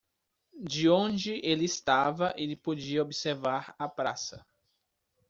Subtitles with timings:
[0.57, 4.43] De onde ele estava, ele podia observar a praça.